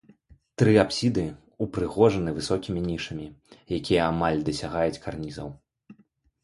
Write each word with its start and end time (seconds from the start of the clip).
Тры 0.59 0.71
апсіды 0.83 1.25
ўпрыгожаны 1.65 2.29
высокімі 2.39 2.81
нішамі, 2.89 3.27
якія 3.79 4.01
амаль 4.11 4.43
дасягаюць 4.51 5.01
карнізаў. 5.07 5.47